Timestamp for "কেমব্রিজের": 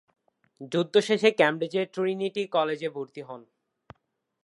1.31-1.85